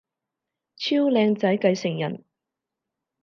[0.77, 2.25] 超靚仔繼承人